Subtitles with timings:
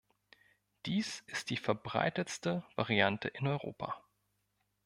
[0.87, 4.01] Dies ist die verbreitetste Variante in Europa.